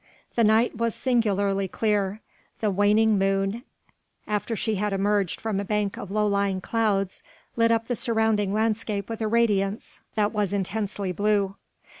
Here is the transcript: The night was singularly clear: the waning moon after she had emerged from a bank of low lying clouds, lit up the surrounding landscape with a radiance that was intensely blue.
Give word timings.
The 0.33 0.43
night 0.43 0.75
was 0.77 0.95
singularly 0.95 1.67
clear: 1.67 2.21
the 2.59 2.71
waning 2.71 3.19
moon 3.19 3.61
after 4.27 4.55
she 4.55 4.73
had 4.73 4.93
emerged 4.93 5.39
from 5.39 5.59
a 5.59 5.63
bank 5.63 5.95
of 5.95 6.09
low 6.09 6.25
lying 6.25 6.59
clouds, 6.59 7.21
lit 7.55 7.69
up 7.71 7.85
the 7.85 7.95
surrounding 7.95 8.51
landscape 8.51 9.11
with 9.11 9.21
a 9.21 9.27
radiance 9.27 9.99
that 10.15 10.33
was 10.33 10.53
intensely 10.53 11.11
blue. 11.11 11.55